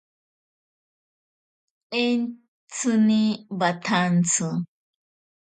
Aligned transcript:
Entsini 2.01 3.23
watsanti. 3.59 4.49